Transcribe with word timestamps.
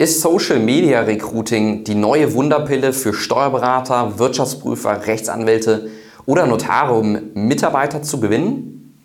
Ist 0.00 0.22
Social 0.22 0.58
Media 0.60 1.00
Recruiting 1.00 1.84
die 1.84 1.94
neue 1.94 2.32
Wunderpille 2.32 2.94
für 2.94 3.12
Steuerberater, 3.12 4.18
Wirtschaftsprüfer, 4.18 5.06
Rechtsanwälte 5.06 5.90
oder 6.24 6.46
Notare, 6.46 6.94
um 6.94 7.18
Mitarbeiter 7.34 8.00
zu 8.00 8.18
gewinnen? 8.18 8.96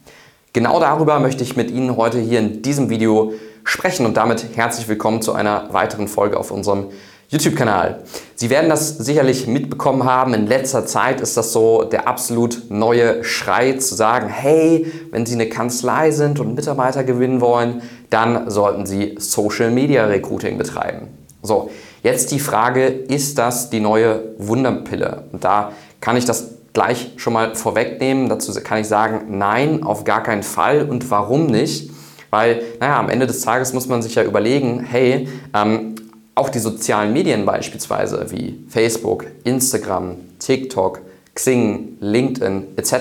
Genau 0.53 0.79
darüber 0.79 1.19
möchte 1.19 1.43
ich 1.43 1.57
mit 1.57 1.69
Ihnen 1.69 1.97
heute 1.97 2.19
hier 2.19 2.39
in 2.39 2.61
diesem 2.61 2.89
Video 2.89 3.33
sprechen 3.65 4.05
und 4.05 4.15
damit 4.15 4.55
herzlich 4.55 4.87
willkommen 4.87 5.21
zu 5.21 5.33
einer 5.33 5.73
weiteren 5.73 6.07
Folge 6.07 6.39
auf 6.39 6.49
unserem 6.49 6.85
YouTube-Kanal. 7.29 8.03
Sie 8.35 8.49
werden 8.49 8.69
das 8.69 8.97
sicherlich 8.97 9.47
mitbekommen 9.47 10.03
haben. 10.03 10.33
In 10.33 10.45
letzter 10.45 10.85
Zeit 10.85 11.21
ist 11.21 11.37
das 11.37 11.51
so 11.53 11.83
der 11.83 12.07
absolut 12.07 12.69
neue 12.69 13.23
Schrei 13.23 13.73
zu 13.73 13.95
sagen, 13.95 14.27
hey, 14.27 14.91
wenn 15.11 15.25
Sie 15.25 15.33
eine 15.33 15.49
Kanzlei 15.49 16.11
sind 16.11 16.39
und 16.39 16.55
Mitarbeiter 16.55 17.03
gewinnen 17.03 17.41
wollen, 17.41 17.81
dann 18.09 18.49
sollten 18.49 18.85
Sie 18.85 19.15
Social 19.17 19.71
Media 19.71 20.05
Recruiting 20.05 20.57
betreiben. 20.57 21.07
So, 21.41 21.71
jetzt 22.03 22.31
die 22.31 22.39
Frage, 22.39 22.87
ist 22.87 23.37
das 23.37 23.69
die 23.69 23.79
neue 23.79 24.35
Wunderpille? 24.37 25.23
Und 25.31 25.43
da 25.43 25.71
kann 26.01 26.17
ich 26.17 26.25
das 26.25 26.51
gleich 26.73 27.13
schon 27.17 27.33
mal 27.33 27.55
vorwegnehmen. 27.55 28.29
Dazu 28.29 28.53
kann 28.61 28.79
ich 28.79 28.87
sagen, 28.87 29.37
nein, 29.37 29.81
auf 29.83 30.03
gar 30.03 30.21
keinen 30.21 30.43
Fall. 30.43 30.83
Und 30.87 31.09
warum 31.09 31.47
nicht? 31.47 31.89
Weil, 32.29 32.61
naja, 32.79 32.99
am 32.99 33.09
Ende 33.09 33.27
des 33.27 33.41
Tages 33.41 33.73
muss 33.73 33.87
man 33.87 34.01
sich 34.01 34.15
ja 34.15 34.23
überlegen, 34.23 34.81
hey, 34.81 35.27
ähm, 35.53 35.95
auch 36.35 36.49
die 36.49 36.59
sozialen 36.59 37.13
Medien 37.13 37.45
beispielsweise 37.45 38.27
wie 38.29 38.65
Facebook, 38.67 39.25
Instagram, 39.43 40.17
TikTok, 40.39 41.01
Xing, 41.33 41.97
LinkedIn 41.99 42.77
etc. 42.77 42.93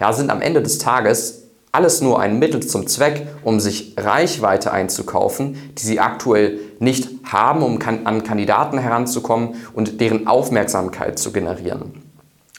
Ja, 0.00 0.12
sind 0.12 0.30
am 0.30 0.40
Ende 0.40 0.62
des 0.62 0.78
Tages 0.78 1.40
alles 1.72 2.00
nur 2.00 2.20
ein 2.20 2.38
Mittel 2.38 2.60
zum 2.60 2.86
Zweck, 2.86 3.28
um 3.44 3.60
sich 3.60 3.94
Reichweite 3.96 4.72
einzukaufen, 4.72 5.72
die 5.78 5.86
sie 5.86 6.00
aktuell 6.00 6.58
nicht 6.80 7.08
haben, 7.24 7.62
um 7.62 7.78
an 8.04 8.24
Kandidaten 8.24 8.78
heranzukommen 8.78 9.54
und 9.72 10.00
deren 10.00 10.26
Aufmerksamkeit 10.26 11.18
zu 11.18 11.32
generieren. 11.32 12.02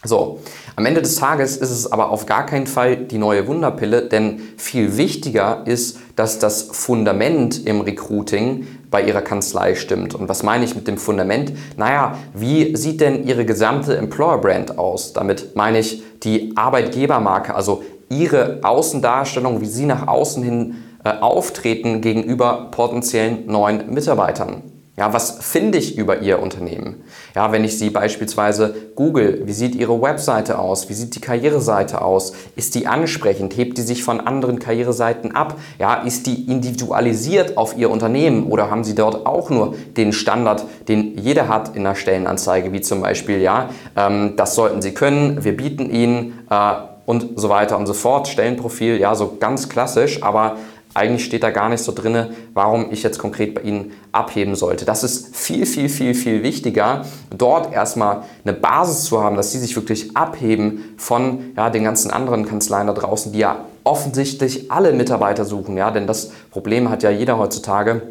So, 0.04 0.40
am 0.76 0.86
Ende 0.86 1.02
des 1.02 1.16
Tages 1.16 1.58
ist 1.58 1.70
es 1.70 1.92
aber 1.92 2.10
auf 2.10 2.26
gar 2.26 2.46
keinen 2.46 2.66
Fall 2.66 2.98
die 2.98 3.20
neue 3.20 3.46
Wunderpille, 3.46 4.04
denn 4.04 4.42
viel 4.58 4.98
wichtiger 4.98 5.68
ist, 5.68 6.00
dass 6.16 6.40
das 6.40 6.64
Fundament 6.72 7.68
im 7.68 7.82
Recruiting 7.82 8.66
bei 8.92 9.02
Ihrer 9.02 9.22
Kanzlei 9.22 9.74
stimmt. 9.76 10.14
Und 10.14 10.30
was 10.30 10.44
meine 10.44 10.66
ich 10.66 10.76
mit 10.76 10.88
dem 10.88 10.98
Fundament? 10.98 11.54
Naja, 11.78 12.18
wie 12.36 12.76
sieht 12.76 13.02
denn 13.02 13.26
Ihre 13.26 13.46
gesamte 13.46 13.98
Employer 13.98 14.38
Brand 14.38 14.78
aus? 14.78 15.14
Damit 15.14 15.56
meine 15.56 15.80
ich 15.80 16.04
die 16.24 16.54
Arbeitgebermarke, 16.56 17.56
also 17.56 17.84
Ihre 18.10 18.60
Außendarstellung, 18.62 19.62
wie 19.62 19.66
Sie 19.66 19.86
nach 19.86 20.08
außen 20.08 20.44
hin 20.44 20.76
äh, 21.04 21.10
auftreten 21.10 22.02
gegenüber 22.02 22.68
potenziellen 22.72 23.48
neuen 23.48 23.92
Mitarbeitern. 23.92 24.62
Ja, 24.98 25.14
was 25.14 25.38
finde 25.40 25.78
ich 25.78 25.98
über 25.98 26.20
Ihr 26.20 26.42
Unternehmen? 26.42 27.04
Ja, 27.34 27.54
wenn 27.54 27.64
ich 27.64 27.80
Sie 27.80 27.90
beispielsweise 27.90 28.76
google, 28.96 29.44
wie 29.46 29.54
sieht 29.54 29.74
Ihre 29.74 30.02
Webseite 30.02 30.60
aus? 30.60 30.90
Wie 30.90 30.94
sieht 30.94 31.16
die 31.16 31.22
Karriereseite 31.22 32.02
aus? 32.02 32.34
Ist 32.58 32.76
die 32.76 32.88
ansprechend? 32.88 33.56
Hebt 33.56 33.78
die 33.78 33.84
sich 33.84 34.04
von 34.04 34.20
anderen 34.20 34.60
Karriereseiten 34.60 35.34
ab? 35.34 35.58
Ja, 35.80 35.94
ist 35.94 36.28
die 36.28 36.44
individualisiert 36.52 37.56
auf 37.56 37.78
Ihr 37.78 37.90
Unternehmen 37.90 38.48
oder 38.48 38.70
haben 38.70 38.84
Sie 38.84 38.94
dort 38.94 39.26
auch 39.26 39.50
nur 39.50 39.76
den 39.96 40.12
Standard, 40.12 40.66
den 40.90 41.18
jeder 41.18 41.48
hat 41.48 41.74
in 41.74 41.86
einer 41.86 41.96
Stellenanzeige, 41.96 42.74
wie 42.74 42.82
zum 42.82 43.02
Beispiel, 43.02 43.40
ja, 43.40 43.70
ähm, 43.96 44.34
das 44.36 44.56
sollten 44.56 44.82
Sie 44.82 44.94
können, 44.94 45.46
wir 45.46 45.56
bieten 45.56 45.90
Ihnen 45.90 46.46
äh, 46.50 46.74
und 47.06 47.40
so 47.40 47.48
weiter 47.48 47.78
und 47.78 47.88
so 47.88 47.94
fort. 47.94 48.28
Stellenprofil, 48.28 49.00
ja, 49.00 49.16
so 49.16 49.38
ganz 49.40 49.70
klassisch, 49.70 50.22
aber 50.22 50.58
eigentlich 50.94 51.26
steht 51.26 51.44
da 51.44 51.50
gar 51.50 51.70
nicht 51.70 51.84
so 51.84 51.92
drin, 51.92 52.28
warum 52.54 52.92
ich 52.92 53.04
jetzt 53.04 53.18
konkret 53.20 53.56
bei 53.56 53.62
Ihnen 53.62 53.94
abheben 54.12 54.56
sollte. 54.56 54.86
Das 54.86 55.04
ist 55.04 55.36
viel, 55.36 55.66
viel, 55.66 55.90
viel, 55.90 56.14
viel 56.14 56.44
wichtiger, 56.44 57.06
dort 57.36 57.74
erstmal 57.74 58.24
eine 58.44 58.54
Basis 58.54 59.06
zu 59.06 59.22
haben, 59.24 59.36
dass 59.36 59.52
Sie 59.52 59.60
sich 59.60 59.76
wirklich 59.76 60.16
abheben 60.18 60.96
von 60.98 61.52
ja, 61.56 61.70
den 61.70 61.84
ganzen 61.84 62.12
anderen 62.12 62.46
Kanzleien 62.46 62.88
da 62.88 62.94
draußen, 62.94 63.32
die 63.32 63.40
ja 63.40 63.66
offensichtlich 63.84 64.72
alle 64.72 64.94
Mitarbeiter 64.94 65.46
suchen. 65.46 65.78
Ja? 65.78 65.92
Denn 65.92 66.08
das 66.08 66.32
Problem 66.52 66.90
hat 66.90 67.04
ja 67.04 67.10
jeder 67.10 67.38
heutzutage 67.38 68.02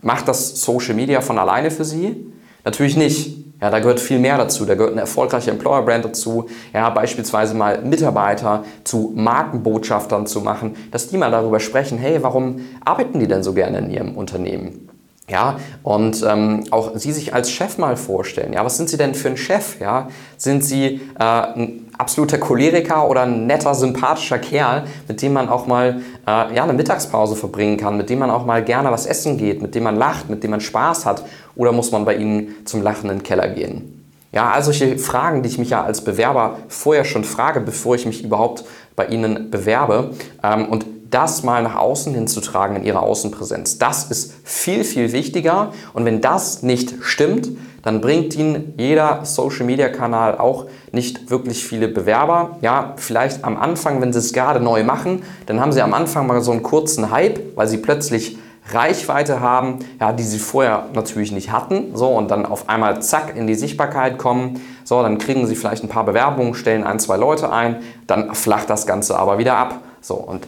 Macht 0.00 0.28
das 0.28 0.60
Social 0.60 0.94
Media 0.94 1.20
von 1.20 1.38
alleine 1.38 1.70
für 1.70 1.84
Sie? 1.84 2.32
Natürlich 2.64 2.96
nicht. 2.96 3.38
Ja, 3.60 3.70
da 3.70 3.78
gehört 3.78 4.00
viel 4.00 4.18
mehr 4.18 4.36
dazu. 4.36 4.64
Da 4.64 4.74
gehört 4.74 4.92
eine 4.92 5.02
erfolgreiche 5.02 5.52
Employer 5.52 5.82
Brand 5.82 6.04
dazu. 6.04 6.48
Ja, 6.72 6.90
beispielsweise 6.90 7.54
mal 7.54 7.80
Mitarbeiter 7.82 8.64
zu 8.82 9.12
Markenbotschaftern 9.14 10.26
zu 10.26 10.40
machen, 10.40 10.74
dass 10.90 11.06
die 11.06 11.16
mal 11.16 11.30
darüber 11.30 11.60
sprechen, 11.60 11.96
hey, 11.96 12.20
warum 12.22 12.60
arbeiten 12.84 13.20
die 13.20 13.28
denn 13.28 13.44
so 13.44 13.52
gerne 13.52 13.78
in 13.78 13.90
ihrem 13.90 14.16
Unternehmen? 14.16 14.91
Ja, 15.32 15.56
und 15.82 16.22
ähm, 16.28 16.64
auch 16.70 16.90
Sie 16.94 17.10
sich 17.10 17.32
als 17.32 17.50
Chef 17.50 17.78
mal 17.78 17.96
vorstellen. 17.96 18.52
Ja, 18.52 18.66
was 18.66 18.76
sind 18.76 18.90
Sie 18.90 18.98
denn 18.98 19.14
für 19.14 19.28
ein 19.28 19.38
Chef? 19.38 19.80
Ja, 19.80 20.08
sind 20.36 20.62
Sie 20.62 21.00
äh, 21.18 21.22
ein 21.24 21.86
absoluter 21.96 22.36
Choleriker 22.36 23.08
oder 23.08 23.22
ein 23.22 23.46
netter, 23.46 23.74
sympathischer 23.74 24.38
Kerl, 24.38 24.84
mit 25.08 25.22
dem 25.22 25.32
man 25.32 25.48
auch 25.48 25.66
mal 25.66 26.02
äh, 26.26 26.54
ja, 26.54 26.64
eine 26.64 26.74
Mittagspause 26.74 27.34
verbringen 27.34 27.78
kann, 27.78 27.96
mit 27.96 28.10
dem 28.10 28.18
man 28.18 28.30
auch 28.30 28.44
mal 28.44 28.62
gerne 28.62 28.90
was 28.90 29.06
essen 29.06 29.38
geht, 29.38 29.62
mit 29.62 29.74
dem 29.74 29.84
man 29.84 29.96
lacht, 29.96 30.28
mit 30.28 30.44
dem 30.44 30.50
man 30.50 30.60
Spaß 30.60 31.06
hat? 31.06 31.24
Oder 31.56 31.72
muss 31.72 31.92
man 31.92 32.04
bei 32.04 32.16
Ihnen 32.16 32.66
zum 32.66 32.82
Lachen 32.82 33.08
in 33.08 33.20
den 33.20 33.22
Keller 33.22 33.48
gehen? 33.48 34.04
Ja, 34.32 34.50
all 34.50 34.62
solche 34.62 34.98
Fragen, 34.98 35.42
die 35.42 35.48
ich 35.48 35.56
mich 35.56 35.70
ja 35.70 35.82
als 35.82 36.04
Bewerber 36.04 36.58
vorher 36.68 37.06
schon 37.06 37.24
frage, 37.24 37.60
bevor 37.60 37.94
ich 37.94 38.04
mich 38.04 38.22
überhaupt 38.22 38.64
bei 38.96 39.06
Ihnen 39.06 39.50
bewerbe. 39.50 40.10
Ähm, 40.42 40.66
und 40.68 40.84
das 41.12 41.42
mal 41.42 41.62
nach 41.62 41.76
außen 41.76 42.14
hinzutragen 42.14 42.76
in 42.76 42.84
ihrer 42.84 43.02
Außenpräsenz. 43.02 43.78
Das 43.78 44.04
ist 44.10 44.34
viel, 44.44 44.82
viel 44.84 45.12
wichtiger. 45.12 45.72
Und 45.92 46.04
wenn 46.04 46.20
das 46.20 46.62
nicht 46.62 46.94
stimmt, 47.02 47.50
dann 47.82 48.00
bringt 48.00 48.34
Ihnen 48.36 48.74
jeder 48.78 49.24
Social-Media-Kanal 49.24 50.38
auch 50.38 50.66
nicht 50.92 51.30
wirklich 51.30 51.64
viele 51.64 51.88
Bewerber. 51.88 52.58
Ja, 52.60 52.94
vielleicht 52.96 53.44
am 53.44 53.56
Anfang, 53.56 54.00
wenn 54.00 54.12
Sie 54.12 54.20
es 54.20 54.32
gerade 54.32 54.60
neu 54.60 54.84
machen, 54.84 55.22
dann 55.46 55.60
haben 55.60 55.72
Sie 55.72 55.82
am 55.82 55.94
Anfang 55.94 56.26
mal 56.26 56.40
so 56.42 56.52
einen 56.52 56.62
kurzen 56.62 57.10
Hype, 57.10 57.56
weil 57.56 57.66
Sie 57.66 57.78
plötzlich 57.78 58.38
Reichweite 58.70 59.40
haben, 59.40 59.80
ja, 60.00 60.12
die 60.12 60.22
sie 60.22 60.38
vorher 60.38 60.86
natürlich 60.94 61.32
nicht 61.32 61.50
hatten, 61.50 61.96
so 61.96 62.08
und 62.08 62.30
dann 62.30 62.46
auf 62.46 62.68
einmal 62.68 63.02
zack 63.02 63.36
in 63.36 63.46
die 63.46 63.56
Sichtbarkeit 63.56 64.18
kommen, 64.18 64.60
so 64.84 65.02
dann 65.02 65.18
kriegen 65.18 65.46
sie 65.46 65.56
vielleicht 65.56 65.82
ein 65.82 65.88
paar 65.88 66.04
Bewerbungen, 66.04 66.54
stellen 66.54 66.84
ein, 66.84 67.00
zwei 67.00 67.16
Leute 67.16 67.50
ein, 67.50 67.82
dann 68.06 68.34
flacht 68.34 68.70
das 68.70 68.86
Ganze 68.86 69.18
aber 69.18 69.38
wieder 69.38 69.56
ab, 69.56 69.80
so 70.00 70.14
und 70.14 70.46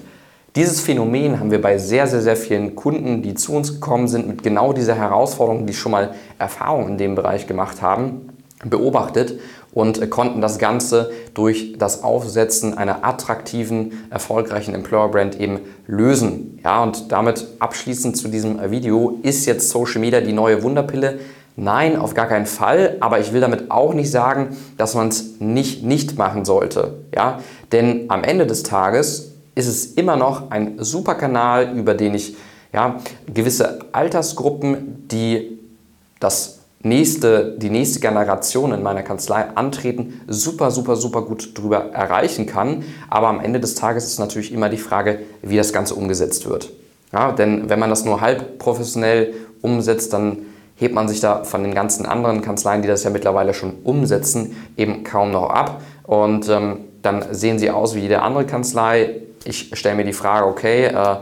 dieses 0.57 0.81
Phänomen 0.81 1.41
haben 1.41 1.51
wir 1.51 1.61
bei 1.61 1.79
sehr, 1.79 2.07
sehr, 2.07 2.21
sehr 2.21 2.37
vielen 2.37 2.77
Kunden, 2.77 3.23
die 3.23 3.35
zu 3.35 3.55
uns 3.55 3.75
gekommen 3.75 4.07
sind, 4.07 4.29
mit 4.29 4.43
genau 4.45 4.73
dieser 4.73 4.95
Herausforderung, 4.95 5.67
die 5.67 5.75
schon 5.75 5.93
mal 5.93 6.15
Erfahrung 6.39 6.89
in 6.89 6.99
dem 6.99 7.17
Bereich 7.17 7.49
gemacht 7.49 7.83
haben, 7.83 8.29
beobachtet 8.65 9.41
und 9.73 10.09
konnten 10.11 10.41
das 10.41 10.59
Ganze 10.59 11.11
durch 11.35 11.75
das 11.77 12.05
Aufsetzen 12.05 12.79
einer 12.79 13.05
attraktiven, 13.05 14.07
erfolgreichen 14.11 14.75
Employer 14.75 15.09
Brand 15.09 15.41
eben 15.41 15.59
lösen. 15.89 16.61
Ja, 16.63 16.85
und 16.85 17.11
damit 17.11 17.49
abschließend 17.59 18.17
zu 18.17 18.29
diesem 18.29 18.71
Video, 18.71 19.19
ist 19.23 19.47
jetzt 19.47 19.71
Social 19.71 20.01
Media 20.01 20.21
die 20.21 20.33
neue 20.33 20.63
Wunderpille? 20.63 21.19
Nein, 21.57 21.97
auf 21.97 22.15
gar 22.15 22.27
keinen 22.27 22.47
Fall, 22.47 22.97
aber 23.01 23.19
ich 23.19 23.33
will 23.33 23.41
damit 23.41 23.71
auch 23.73 23.93
nicht 23.93 24.11
sagen, 24.11 24.57
dass 24.77 24.95
man 24.95 25.09
es 25.09 25.41
nicht 25.41 25.85
nicht 25.85 26.17
machen 26.17 26.45
sollte, 26.45 26.95
ja? 27.15 27.41
Denn 27.71 28.07
am 28.09 28.25
Ende 28.25 28.47
des 28.47 28.65
Tages 28.65 29.34
ist 29.55 29.67
es 29.67 29.87
immer 29.93 30.17
noch 30.17 30.51
ein 30.51 30.77
super 30.79 31.15
Kanal, 31.15 31.77
über 31.77 31.95
den 31.95 32.15
ich 32.15 32.37
Ja, 32.75 32.99
gewisse 33.33 33.79
Altersgruppen, 33.93 35.07
die 35.09 35.61
das 36.19 36.59
nächste, 36.83 37.57
die 37.57 37.71
nächste 37.71 38.01
Generation 38.01 38.73
in 38.73 38.83
meiner 38.83 39.05
Kanzlei 39.05 39.45
antreten, 39.55 40.21
super, 40.27 40.73
super, 40.73 40.97
super 40.97 41.23
gut 41.23 41.57
drüber 41.57 41.93
erreichen 41.93 42.47
kann. 42.47 42.83
Aber 43.09 43.29
am 43.29 43.39
Ende 43.39 43.61
des 43.61 43.77
Tages 43.77 44.07
ist 44.07 44.19
natürlich 44.19 44.53
immer 44.53 44.69
die 44.69 44.77
Frage, 44.77 45.21
wie 45.41 45.57
das 45.57 45.73
Ganze 45.73 45.95
umgesetzt 45.95 46.49
wird. 46.49 46.73
Ja, 47.13 47.31
denn 47.31 47.71
wenn 47.71 47.79
man 47.79 47.91
das 47.91 48.05
nur 48.05 48.21
halb 48.21 48.59
professionell 48.59 49.35
umsetzt, 49.63 50.13
dann 50.13 50.39
hebt 50.75 50.97
man 50.97 51.07
sich 51.07 51.21
da 51.21 51.45
von 51.45 51.63
den 51.63 51.75
ganzen 51.75 52.07
anderen 52.07 52.43
Kanzleien, 52.43 52.83
die 52.83 52.89
das 52.89 53.05
ja 53.05 53.11
mittlerweile 53.11 53.55
schon 53.55 53.75
umsetzen, 53.85 54.57
eben 54.77 55.05
kaum 55.05 55.31
noch 55.31 55.49
ab. 55.49 55.81
Und 56.03 56.49
ähm, 56.49 56.79
dann 57.03 57.25
sehen 57.31 57.61
sie 57.61 57.71
aus 57.71 57.95
wie 57.95 58.01
jede 58.01 58.21
andere 58.23 58.47
Kanzlei. 58.47 59.21
Ich 59.45 59.71
stelle 59.75 59.97
mir 59.97 60.05
die 60.05 60.13
Frage, 60.13 60.47
okay, 60.47 60.87
äh, 60.87 61.17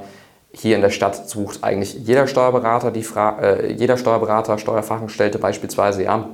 hier 0.52 0.76
in 0.76 0.82
der 0.82 0.90
Stadt 0.90 1.28
sucht 1.28 1.64
eigentlich 1.64 1.94
jeder 1.94 2.26
Steuerberater, 2.26 2.90
die 2.90 3.04
äh, 3.16 3.72
jeder 3.72 3.96
Steuerberater, 3.96 4.58
Steuerfachangestellte 4.58 5.38
beispielsweise, 5.38 6.04
ja. 6.04 6.28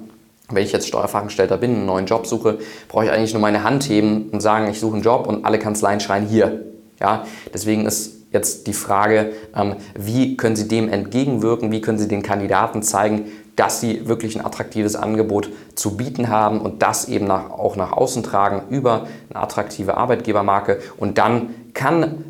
Wenn 0.50 0.64
ich 0.64 0.73
jetzt 0.73 0.88
Steuerfachangestellter 0.88 1.58
bin, 1.58 1.75
einen 1.75 1.87
neuen 1.87 2.06
Job 2.06 2.26
suche, 2.26 2.58
brauche 2.88 3.05
ich 3.05 3.11
eigentlich 3.11 3.35
nur 3.35 3.43
meine 3.43 3.64
Hand 3.64 3.87
heben 3.88 4.31
und 4.31 4.40
sagen, 4.40 4.67
ich 4.70 4.81
suche 4.81 4.94
einen 4.94 5.02
Job 5.02 5.26
und 5.26 5.44
alle 5.44 5.58
Kanzleien 5.58 6.00
schreien 6.00 6.26
hier. 6.26 6.64
Ja, 7.00 7.26
deswegen 7.52 7.85
ist 7.85 8.19
jetzt 8.32 8.67
die 8.67 8.73
Frage, 8.73 9.32
ähm, 9.55 9.76
wie 9.94 10.37
können 10.37 10.56
Sie 10.56 10.67
dem 10.67 10.88
entgegenwirken, 10.88 11.70
wie 11.70 11.81
können 11.81 11.99
Sie 11.99 12.08
den 12.08 12.23
Kandidaten 12.23 12.82
zeigen, 12.82 13.26
dass 13.59 13.81
sie 13.81 14.07
wirklich 14.07 14.39
ein 14.39 14.47
attraktives 14.47 14.95
Angebot 14.95 15.51
zu 15.75 15.97
bieten 15.97 16.29
haben 16.29 16.61
und 16.61 16.83
das 16.83 17.09
eben 17.09 17.27
nach, 17.27 17.51
auch 17.51 17.75
nach 17.75 17.91
außen 17.93 18.23
tragen 18.23 18.63
über 18.71 19.09
eine 19.31 19.43
attraktive 19.43 19.97
Arbeitgebermarke. 19.97 20.79
Und 20.97 21.19
dann 21.19 21.55
kann 21.75 22.25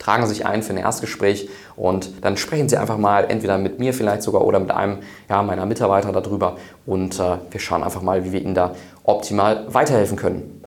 tragen 0.00 0.26
Sie 0.26 0.34
sich 0.34 0.46
ein 0.46 0.64
für 0.64 0.72
ein 0.72 0.78
Erstgespräch 0.78 1.48
und 1.76 2.24
dann 2.24 2.36
sprechen 2.36 2.68
Sie 2.68 2.76
einfach 2.76 2.98
mal 2.98 3.30
entweder 3.30 3.58
mit 3.58 3.78
mir 3.78 3.94
vielleicht 3.94 4.22
sogar 4.22 4.44
oder 4.44 4.58
mit 4.58 4.72
einem 4.72 4.98
ja, 5.28 5.42
meiner 5.44 5.66
Mitarbeiter 5.66 6.10
darüber 6.10 6.56
und 6.86 7.20
äh, 7.20 7.36
wir 7.50 7.60
schauen 7.60 7.84
einfach 7.84 8.02
mal, 8.02 8.24
wie 8.24 8.32
wir 8.32 8.42
Ihnen 8.42 8.54
da 8.54 8.74
optimal 9.04 9.72
weiterhelfen 9.72 10.16
können. 10.16 10.58